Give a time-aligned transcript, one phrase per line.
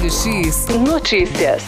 [0.00, 1.62] Raio X Notícias.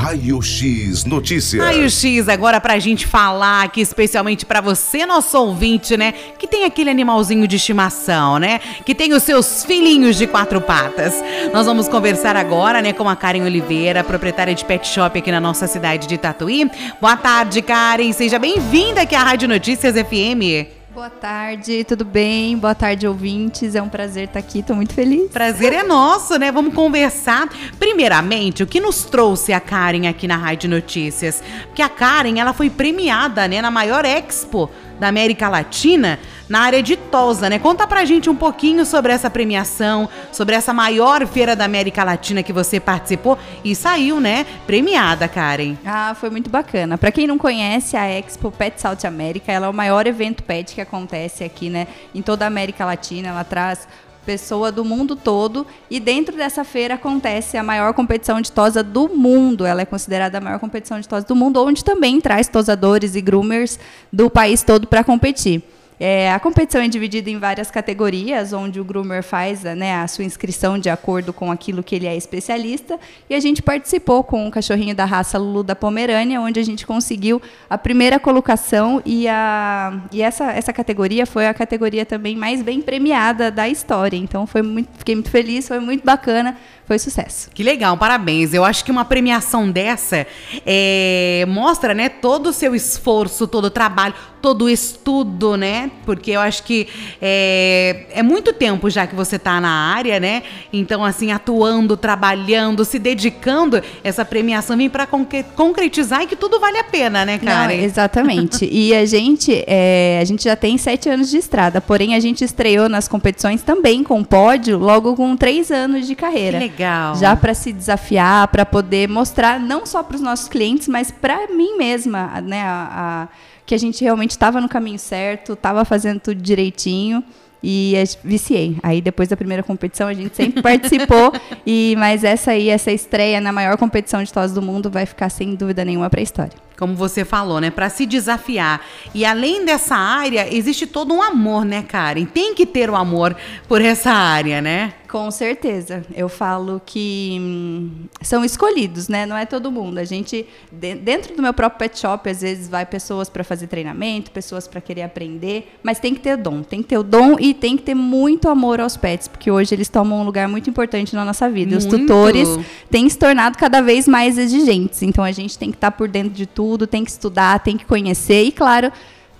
[0.00, 1.62] Raio X Notícias.
[1.62, 6.64] Raio X agora pra gente falar aqui especialmente para você, nosso ouvinte, né, que tem
[6.64, 11.12] aquele animalzinho de estimação, né, que tem os seus filhinhos de quatro patas.
[11.52, 15.38] Nós vamos conversar agora, né, com a Karen Oliveira, proprietária de pet shop aqui na
[15.38, 16.70] nossa cidade de Tatuí.
[17.02, 18.10] Boa tarde, Karen.
[18.12, 20.83] Seja bem-vinda aqui à Rádio Notícias FM.
[20.94, 22.56] Boa tarde, tudo bem?
[22.56, 23.74] Boa tarde, ouvintes.
[23.74, 25.28] É um prazer estar aqui, estou muito feliz.
[25.28, 26.52] Prazer é nosso, né?
[26.52, 27.48] Vamos conversar.
[27.80, 31.42] Primeiramente, o que nos trouxe a Karen aqui na Rádio Notícias?
[31.66, 36.82] Porque a Karen, ela foi premiada, né, na maior expo da América Latina na área
[36.82, 37.58] de Tosa, né?
[37.58, 42.42] Conta pra gente um pouquinho sobre essa premiação, sobre essa maior feira da América Latina
[42.42, 44.46] que você participou e saiu, né?
[44.66, 45.76] Premiada, Karen.
[45.84, 46.98] Ah, foi muito bacana.
[46.98, 50.74] Para quem não conhece, a Expo Pet South America, ela é o maior evento pet
[50.74, 51.86] que acontece aqui, né?
[52.14, 53.88] Em toda a América Latina, ela traz
[54.24, 59.08] pessoa do mundo todo e dentro dessa feira acontece a maior competição de tosa do
[59.08, 59.66] mundo.
[59.66, 63.20] Ela é considerada a maior competição de tosa do mundo, onde também traz tosadores e
[63.20, 63.78] groomers
[64.12, 65.62] do país todo para competir.
[65.98, 70.24] É, a competição é dividida em várias categorias, onde o groomer faz né, a sua
[70.24, 72.98] inscrição de acordo com aquilo que ele é especialista.
[73.30, 76.84] E a gente participou com um cachorrinho da raça Lulu da Pomerânia, onde a gente
[76.84, 79.00] conseguiu a primeira colocação.
[79.04, 84.16] E, a, e essa, essa categoria foi a categoria também mais bem premiada da história.
[84.16, 87.48] Então foi muito, fiquei muito feliz, foi muito bacana foi sucesso.
[87.54, 88.52] Que legal, parabéns.
[88.52, 90.26] Eu acho que uma premiação dessa
[90.66, 95.90] é, mostra, né, todo o seu esforço, todo o trabalho, todo o estudo, né?
[96.04, 96.86] Porque eu acho que
[97.22, 100.42] é, é muito tempo já que você está na área, né?
[100.70, 106.76] Então, assim, atuando, trabalhando, se dedicando, essa premiação vem para concretizar e que tudo vale
[106.76, 107.74] a pena, né, cara?
[107.74, 108.68] exatamente.
[108.70, 112.44] e a gente, é, a gente já tem sete anos de estrada, porém a gente
[112.44, 116.58] estreou nas competições também com pódio logo com três anos de carreira.
[116.58, 116.73] Que legal.
[117.14, 121.48] Já para se desafiar, para poder mostrar não só para os nossos clientes, mas para
[121.48, 122.62] mim mesma, né?
[122.62, 123.28] A, a,
[123.66, 127.24] que a gente realmente estava no caminho certo, estava fazendo tudo direitinho
[127.62, 128.76] e viciei.
[128.82, 131.32] Aí depois da primeira competição a gente sempre participou
[131.66, 135.30] e mas essa aí, essa estreia na maior competição de tosse do mundo vai ficar
[135.30, 136.63] sem dúvida nenhuma para a história.
[136.76, 138.80] Como você falou, né, para se desafiar.
[139.14, 142.24] E além dessa área, existe todo um amor, né, Karen?
[142.24, 143.36] Tem que ter o um amor
[143.68, 144.94] por essa área, né?
[145.14, 146.04] Com certeza.
[146.12, 147.90] Eu falo que hum,
[148.20, 149.24] são escolhidos, né?
[149.24, 149.98] Não é todo mundo.
[149.98, 153.68] A gente, de, dentro do meu próprio pet shop, às vezes vai pessoas para fazer
[153.68, 156.64] treinamento, pessoas para querer aprender, mas tem que ter dom.
[156.64, 159.72] Tem que ter o dom e tem que ter muito amor aos pets, porque hoje
[159.72, 161.78] eles tomam um lugar muito importante na nossa vida.
[161.78, 161.94] Muito.
[161.94, 162.48] Os tutores
[162.90, 165.00] têm se tornado cada vez mais exigentes.
[165.00, 167.76] Então a gente tem que estar tá por dentro de tudo, tem que estudar, tem
[167.76, 168.92] que conhecer e, claro,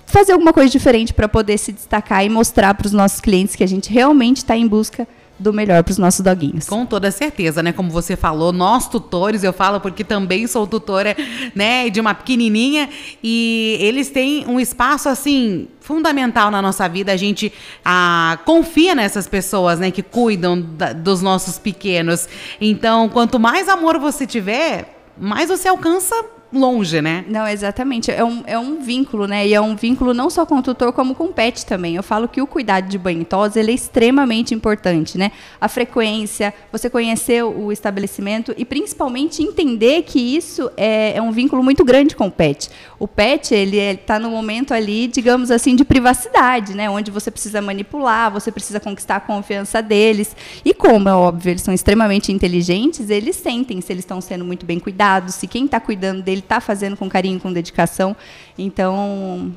[0.07, 3.65] fazer alguma coisa diferente para poder se destacar e mostrar para os nossos clientes que
[3.65, 5.07] a gente realmente está em busca
[5.39, 6.67] do melhor para os nossos doguinhos.
[6.67, 7.73] Com toda certeza, né?
[7.73, 11.17] Como você falou, nós tutores, eu falo porque também sou tutora,
[11.55, 12.89] né, de uma pequenininha
[13.23, 17.13] e eles têm um espaço assim fundamental na nossa vida.
[17.13, 17.53] A gente
[17.85, 22.29] ah, confia nessas pessoas, né, que cuidam da, dos nossos pequenos.
[22.61, 26.15] Então, quanto mais amor você tiver, mais você alcança
[26.59, 27.25] longe, né?
[27.29, 28.11] Não, exatamente.
[28.11, 29.47] É um, é um vínculo, né?
[29.47, 31.97] E é um vínculo não só com o tutor, como com o pet também.
[31.97, 35.33] Eu falo que o cuidado de banho e tosa, ele é extremamente importante, né?
[35.61, 41.63] A frequência, você conhecer o estabelecimento e principalmente entender que isso é, é um vínculo
[41.63, 42.71] muito grande com o pet.
[42.99, 46.89] O pet, ele está no momento ali, digamos assim, de privacidade, né?
[46.89, 50.37] Onde você precisa manipular, você precisa conquistar a confiança deles.
[50.65, 54.65] E como é óbvio, eles são extremamente inteligentes, eles sentem se eles estão sendo muito
[54.65, 58.17] bem cuidados, se quem está cuidando dele está fazendo com carinho, com dedicação.
[58.57, 59.53] Então,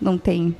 [0.00, 0.54] não tem.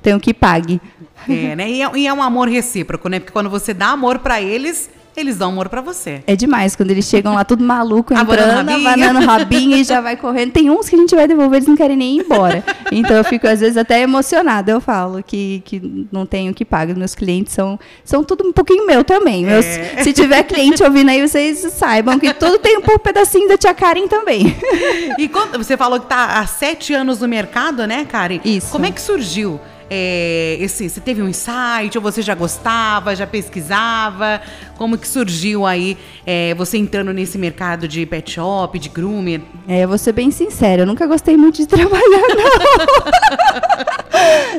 [0.00, 0.80] Tem o que pague.
[1.28, 1.70] É, né?
[1.70, 3.20] E é, e é um amor recíproco, né?
[3.20, 6.22] Porque quando você dá amor para eles, eles dão amor para você.
[6.26, 10.52] É demais, quando eles chegam lá tudo maluco, entrando, abanando rabinho e já vai correndo.
[10.52, 12.64] Tem uns que a gente vai devolver, eles não querem nem ir embora.
[12.90, 14.72] Então eu fico às vezes até emocionada.
[14.72, 16.94] Eu falo que, que não tenho que pagar.
[16.94, 19.44] Meus clientes são, são tudo um pouquinho meu também.
[19.44, 20.02] Meus, é.
[20.02, 24.06] Se tiver cliente ouvindo aí, vocês saibam que tudo tem um pedacinho da tia Karen
[24.08, 24.56] também.
[25.18, 28.40] E quando, você falou que está há sete anos no mercado, né, Karen?
[28.44, 28.70] Isso.
[28.70, 29.60] Como é que surgiu?
[29.94, 34.40] É, esse, você teve um insight ou você já gostava, já pesquisava?
[34.78, 39.42] Como que surgiu aí é, você entrando nesse mercado de pet shop, de groomer?
[39.68, 42.52] É, eu vou ser bem sincera, eu nunca gostei muito de trabalhar, não.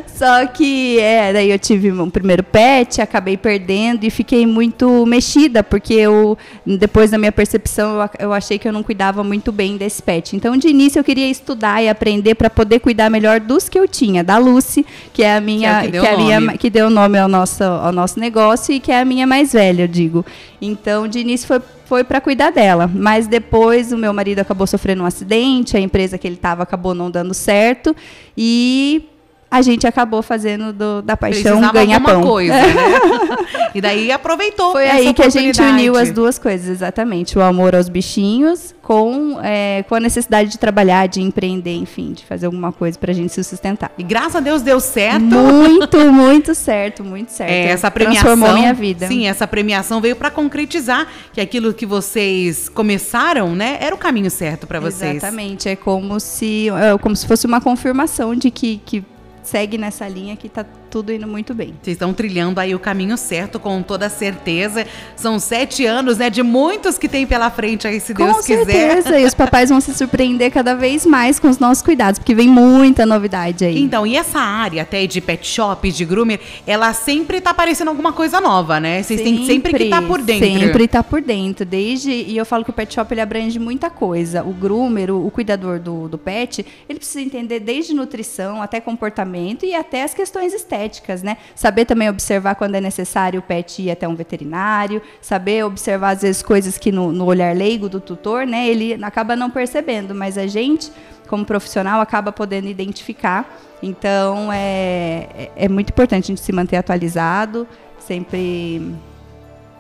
[0.08, 5.64] Só que, é, daí eu tive um primeiro pet, acabei perdendo e fiquei muito mexida,
[5.64, 9.78] porque eu, depois da minha percepção, eu, eu achei que eu não cuidava muito bem
[9.78, 10.36] desse pet.
[10.36, 13.88] Então, de início, eu queria estudar e aprender para poder cuidar melhor dos que eu
[13.88, 16.18] tinha, da Lucy, que que é a minha, Que é que deu que é a
[16.18, 16.58] minha, nome.
[16.58, 19.84] que deu nome ao nosso, ao nosso negócio e que é a minha mais velha,
[19.84, 20.25] eu digo.
[20.62, 25.04] Então, de início foi, foi para cuidar dela, mas depois o meu marido acabou sofrendo
[25.04, 27.96] um acidente, a empresa que ele estava acabou não dando certo
[28.38, 29.06] e
[29.54, 32.24] a gente acabou fazendo do- da paixão Precisava ganha alguma pão.
[32.24, 32.74] coisa, né?
[33.76, 37.38] e daí aproveitou Foi aí que a gente uniu as duas coisas, exatamente.
[37.38, 42.26] O amor aos bichinhos com, é, com a necessidade de trabalhar, de empreender, enfim, de
[42.26, 43.92] fazer alguma coisa para a gente se sustentar.
[43.96, 45.22] E graças a Deus deu certo.
[45.22, 47.52] Muito, muito certo, muito certo.
[47.52, 48.24] É, essa premiação.
[48.24, 49.08] Transformou minha vida.
[49.08, 54.32] Sim, essa premiação veio para concretizar que aquilo que vocês começaram, né, era o caminho
[54.32, 55.18] certo para vocês.
[55.18, 55.70] Exatamente.
[55.70, 59.04] É como se, é como se fosse uma confirmação de que, que
[59.44, 61.74] segue nessa linha que tá tudo indo muito bem.
[61.81, 64.86] Vocês estão trilhando aí o caminho certo, com toda certeza.
[65.16, 66.30] São sete anos, né?
[66.30, 68.66] De muitos que tem pela frente aí, se Deus Com quiser.
[68.66, 69.19] certeza.
[69.19, 72.48] E os papais vão se surpreender cada vez mais com os nossos cuidados, porque vem
[72.48, 73.81] muita novidade aí.
[73.81, 78.13] Então, e essa área até de pet shop, de groomer, ela sempre tá aparecendo alguma
[78.13, 79.01] coisa nova, né?
[79.01, 80.48] Vocês têm sempre que estar por dentro.
[80.48, 81.66] Sempre estar por dentro.
[81.66, 84.44] Desde, e eu falo que o pet shop ele abrange muita coisa.
[84.44, 89.66] O groomer, o, o cuidador do, do pet, ele precisa entender desde nutrição até comportamento
[89.66, 90.83] e até as questões estéticas,
[91.24, 91.38] né?
[91.56, 96.22] Saber também observar quando é necessário o pet ir até um veterinário, saber observar às
[96.22, 98.68] vezes coisas que no, no olhar leigo do tutor, né?
[98.68, 100.92] Ele acaba não percebendo, mas a gente
[101.28, 103.60] como profissional acaba podendo identificar.
[103.82, 107.68] Então é, é, é muito importante a gente se manter atualizado,
[108.00, 108.82] sempre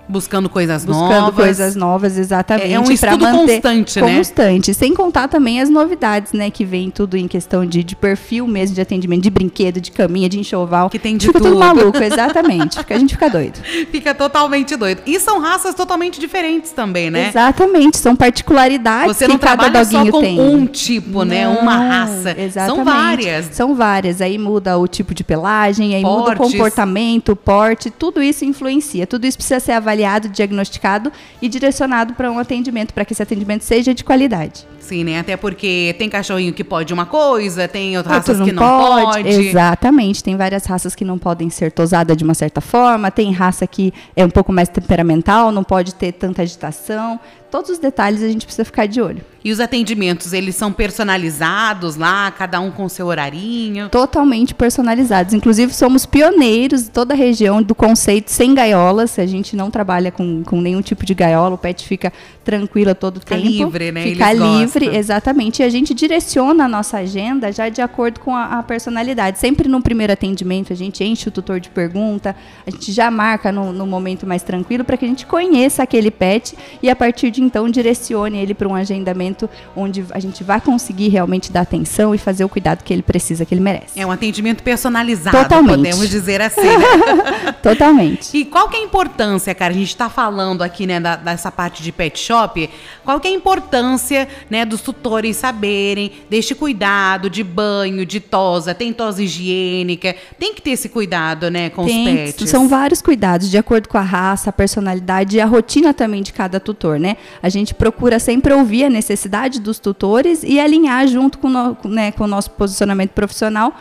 [0.07, 1.35] Buscando coisas buscando novas.
[1.45, 2.73] coisas novas, exatamente.
[2.73, 4.17] É um pra estudo constante, né?
[4.17, 4.73] Constante.
[4.73, 6.49] Sem contar também as novidades, né?
[6.51, 10.27] Que vem tudo em questão de, de perfil mesmo, de atendimento, de brinquedo, de caminha,
[10.27, 10.89] de enxoval.
[10.89, 11.51] Que tem de fica tudo.
[11.51, 12.77] tudo maluco, exatamente.
[12.79, 13.59] Fica- a gente fica doido.
[13.91, 15.01] Fica totalmente doido.
[15.05, 17.29] E são raças totalmente diferentes também, né?
[17.29, 17.97] Exatamente.
[17.97, 20.39] São particularidades Você não que cada trabalha só com tem.
[20.39, 21.47] um tipo, né?
[21.47, 22.35] Uma Não, raça.
[22.37, 22.75] Exatamente.
[22.75, 23.45] São várias.
[23.55, 24.21] São várias.
[24.21, 29.07] Aí muda o tipo de pelagem, aí muda o comportamento, o porte, tudo isso influencia.
[29.07, 29.93] Tudo isso precisa ser avaliado,
[30.29, 31.11] diagnosticado
[31.41, 34.65] e direcionado para um atendimento, para que esse atendimento seja de qualidade.
[34.79, 35.19] Sim, né?
[35.19, 39.29] Até porque tem cachorrinho que pode uma coisa, tem outras Outro raças que não pode.
[39.29, 40.23] Exatamente.
[40.23, 43.93] Tem várias raças que não podem ser tosadas de uma certa forma, tem raça que
[44.15, 47.19] é um pouco mais temperamental, não pode ter tanta agitação.
[47.53, 49.21] Todos os detalhes a gente precisa ficar de olho.
[49.43, 53.89] E os atendimentos, eles são personalizados lá, cada um com seu horarinho.
[53.89, 55.35] totalmente personalizados.
[55.35, 59.19] Inclusive, somos pioneiros em toda a região do conceito sem gaiolas.
[59.19, 62.11] A gente não trabalha com, com nenhum tipo de gaiola, o pet fica
[62.43, 63.47] tranquilo a todo Fica tempo.
[63.47, 64.03] livre, né?
[64.03, 64.99] Fica Eles livre, gostam.
[64.99, 65.61] exatamente.
[65.61, 69.37] E a gente direciona a nossa agenda já de acordo com a, a personalidade.
[69.37, 72.35] Sempre no primeiro atendimento, a gente enche o tutor de pergunta,
[72.65, 76.09] a gente já marca no, no momento mais tranquilo para que a gente conheça aquele
[76.09, 80.59] pet e a partir de então direcione ele para um agendamento onde a gente vai
[80.61, 83.99] conseguir realmente dar atenção e fazer o cuidado que ele precisa, que ele merece.
[83.99, 85.75] É um atendimento personalizado, Totalmente.
[85.77, 86.61] podemos dizer assim.
[86.61, 87.53] né?
[87.61, 88.35] Totalmente.
[88.37, 89.71] E qual que é a importância, cara?
[89.73, 92.69] A gente está falando aqui, né, da- dessa parte de pet shop.
[93.03, 98.73] Qual que é a importância, né, dos tutores saberem deste cuidado de banho, de tosa,
[98.73, 102.49] tem tosa higiênica, tem que ter esse cuidado, né, com Tem, os pets.
[102.49, 106.33] São vários cuidados, de acordo com a raça, a personalidade e a rotina também de
[106.33, 107.17] cada tutor, né?
[107.41, 111.77] A gente procura sempre ouvir a necessidade dos tutores e alinhar junto com, o no-
[111.85, 113.73] né, com o nosso posicionamento profissional,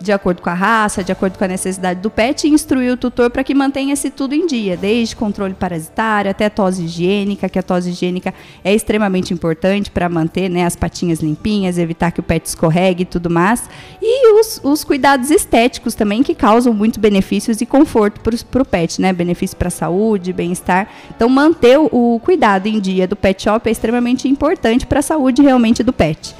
[0.00, 2.96] de acordo com a raça, de acordo com a necessidade do pet, e instruir o
[2.96, 7.62] tutor para que mantenha-se tudo em dia, desde controle parasitário até tosse higiênica, que a
[7.62, 8.34] tosse higiênica
[8.64, 13.06] é extremamente importante para manter né, as patinhas limpinhas, evitar que o pet escorregue e
[13.06, 13.68] tudo mais.
[14.00, 19.00] E os, os cuidados estéticos também, que causam muitos benefícios e conforto para o pet,
[19.00, 19.12] né?
[19.12, 20.88] Benefício para a saúde, bem-estar.
[21.14, 25.42] Então, manter o, cuidado em dia do pet shop é extremamente importante para a saúde
[25.42, 26.34] realmente do pet.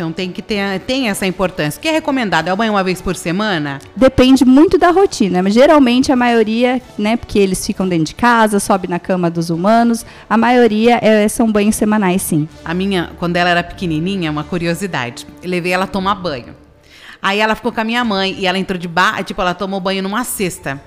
[0.00, 1.78] Então tem que ter tem essa importância.
[1.78, 2.48] O que é recomendado?
[2.48, 3.78] É o banho uma vez por semana?
[3.94, 8.58] Depende muito da rotina, mas geralmente a maioria, né, porque eles ficam dentro de casa,
[8.58, 12.48] sobe na cama dos humanos, a maioria é- são banhos semanais, sim.
[12.64, 15.26] A minha, quando ela era pequenininha, uma curiosidade.
[15.42, 16.56] Eu levei ela a tomar banho.
[17.20, 19.22] Aí ela ficou com a minha mãe e ela entrou de ba...
[19.22, 20.80] tipo, ela tomou banho numa cesta.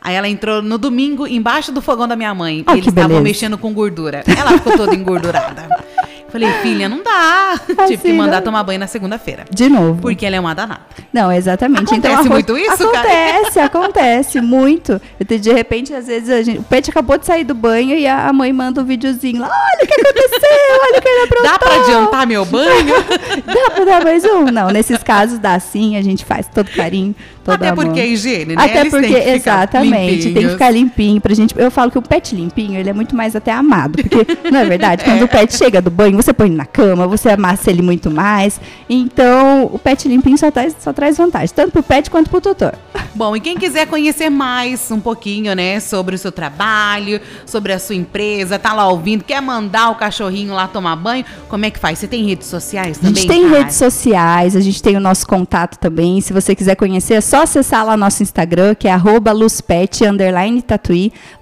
[0.00, 2.64] Aí ela entrou no domingo embaixo do fogão da minha mãe.
[2.66, 4.24] E eles estavam mexendo com gordura.
[4.26, 5.68] Ela ficou toda engordurada.
[6.30, 7.58] Falei, filha, não dá.
[7.86, 9.44] Tive que Assim, mandar não- tomar banho na segunda-feira.
[9.50, 10.00] De novo.
[10.00, 10.80] Porque ela é uma danada.
[11.12, 11.94] Não, exatamente.
[11.94, 13.08] então, Acontece ro- muito isso, cara?
[13.08, 15.00] Acontece, acontece muito.
[15.40, 18.32] De repente, às vezes, a gente- o pet acabou de sair do banho e a
[18.32, 19.48] mãe manda um videozinho lá.
[19.48, 21.50] Olha o que aconteceu, olha o que ele aprontou.
[21.52, 22.94] Dá pra adiantar meu banho?
[23.46, 24.44] Dá pra dar mais um?
[24.46, 27.86] Não, nesses casos dá sim, a gente faz todo carinho, toda Até amor.
[27.86, 28.62] porque é higiene, né?
[28.62, 31.54] Até Eles porque, exatamente, tem que ficar limpinho pra gente.
[31.58, 34.02] Eu falo que o pet limpinho, ele é muito mais até amado.
[34.02, 35.04] Porque, não é verdade?
[35.04, 38.60] Quando o pet chega do banho, você põe na cama, você amassa ele muito mais.
[38.88, 42.74] Então, o pet limpinho só traz, só traz vantagem, tanto pro pet quanto pro tutor.
[43.14, 47.78] Bom, e quem quiser conhecer mais um pouquinho, né, sobre o seu trabalho, sobre a
[47.78, 51.78] sua empresa, tá lá ouvindo, quer mandar o cachorrinho lá tomar banho, como é que
[51.78, 51.98] faz?
[51.98, 53.12] Você tem redes sociais também?
[53.12, 56.20] A gente tem redes sociais, a gente tem o nosso contato também.
[56.20, 58.96] Se você quiser conhecer, é só acessar lá nosso Instagram, que é
[59.32, 60.00] luzpet.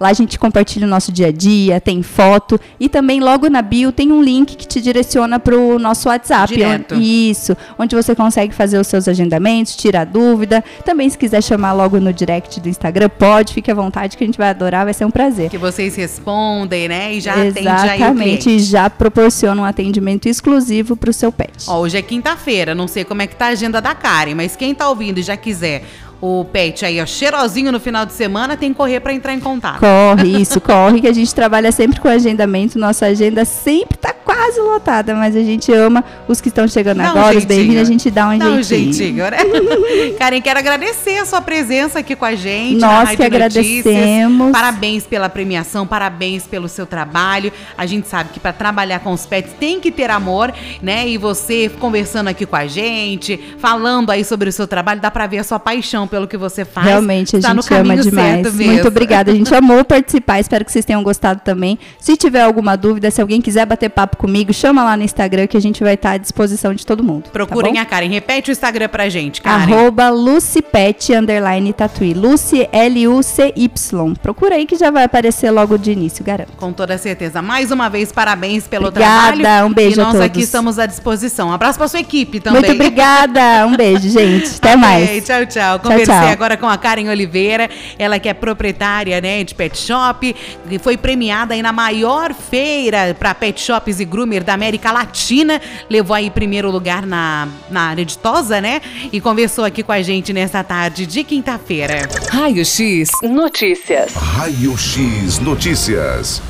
[0.00, 3.62] Lá a gente compartilha o nosso dia a dia, tem foto e também logo na
[3.62, 6.54] bio tem um link que te direciona para o nosso WhatsApp.
[6.54, 6.94] Direto.
[6.94, 10.62] Isso, onde você consegue fazer os seus agendamentos, tirar dúvida.
[10.84, 14.26] Também se quiser chamar logo no direct do Instagram, pode, fique à vontade que a
[14.26, 15.50] gente vai adorar, vai ser um prazer.
[15.50, 17.14] Que vocês respondem, né?
[17.14, 21.64] E já Exatamente, e já proporciona um atendimento exclusivo para o seu pet.
[21.66, 24.56] Ó, hoje é quinta-feira, não sei como é que tá a agenda da Karen, mas
[24.56, 25.84] quem tá ouvindo e já quiser
[26.20, 29.40] o pet aí, ó, cheirosinho no final de semana, tem que correr para entrar em
[29.40, 29.78] contato.
[29.78, 32.78] Corre, isso, corre, que a gente trabalha sempre com agendamento.
[32.78, 37.08] Nossa agenda sempre tá quase lotada, mas a gente ama os que estão chegando dá
[37.08, 38.60] agora, um os bem-vindos, a gente dá um dá jeitinho.
[38.60, 39.38] Um jeitinho, né?
[40.18, 42.78] Karen, quero agradecer a sua presença aqui com a gente.
[42.78, 44.36] Nós que agradecemos.
[44.36, 44.52] Notícias.
[44.52, 47.50] Parabéns pela premiação, parabéns pelo seu trabalho.
[47.76, 51.08] A gente sabe que para trabalhar com os pets tem que ter amor, né?
[51.08, 55.26] E você conversando aqui com a gente, falando aí sobre o seu trabalho, dá para
[55.26, 56.86] ver a sua paixão pelo que você faz.
[56.86, 58.54] Realmente, a tá gente ama demais.
[58.54, 59.32] Muito obrigada.
[59.32, 60.38] A gente amou participar.
[60.38, 61.78] Espero que vocês tenham gostado também.
[61.98, 65.56] Se tiver alguma dúvida, se alguém quiser bater papo comigo, chama lá no Instagram que
[65.56, 67.24] a gente vai estar à disposição de todo mundo.
[67.24, 68.08] Tá Procurem tá a Karen.
[68.08, 69.62] Repete o Instagram pra gente, Karen.
[69.62, 72.12] Arroba Lucipet, underline Tatuí.
[72.12, 74.14] Lucy, L-U-C-Y.
[74.20, 76.52] Procura aí que já vai aparecer logo de início, garanto.
[76.56, 77.40] Com toda certeza.
[77.40, 79.66] Mais uma vez, parabéns pelo obrigada, trabalho.
[79.66, 81.48] um beijo E nós aqui estamos à disposição.
[81.48, 82.60] Um abraço pra sua equipe também.
[82.60, 83.66] Muito obrigada.
[83.66, 84.56] Um beijo, gente.
[84.56, 85.24] Até mais.
[85.24, 85.78] Tchau, tchau.
[85.78, 86.32] Conversei tchau, tchau.
[86.32, 90.34] agora com a Karen Oliveira, ela que é proprietária né, de pet shop,
[90.68, 95.60] e foi premiada aí na maior feira para pet shops e groomer da América Latina,
[95.88, 98.80] levou aí primeiro lugar na, na área de Tosa, né?
[99.12, 102.08] E conversou aqui com a gente nessa tarde de quinta-feira.
[102.30, 104.12] Raio X Notícias.
[104.14, 106.42] Raio X Notícias.